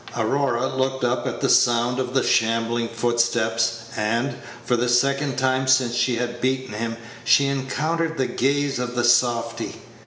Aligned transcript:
Aurora 0.17 0.65
looked 0.65 1.03
up 1.03 1.27
at 1.27 1.41
the 1.41 1.47
sound 1.47 1.99
of 1.99 2.15
the 2.15 2.23
shambling 2.23 2.87
footsteps, 2.87 3.81
and, 3.95 4.33
for 4.65 4.75
the 4.75 4.89
second 4.89 5.37
time 5.37 5.67
since 5.67 5.93
she 5.93 6.15
had 6.15 6.41
beaten 6.41 6.73
him, 6.73 6.97
she 7.23 7.45
encountered 7.45 8.17
the 8.17 8.25
gaze 8.25 8.79
of 8.79 8.95
the 8.95 9.03
softy. 9.03 9.79